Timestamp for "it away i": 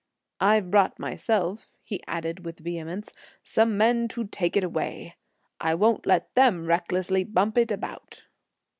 4.57-5.75